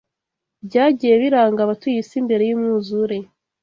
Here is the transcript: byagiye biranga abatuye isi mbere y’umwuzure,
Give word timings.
byagiye 0.67 1.13
biranga 1.21 1.59
abatuye 1.63 1.97
isi 2.03 2.17
mbere 2.25 2.43
y’umwuzure, 2.49 3.17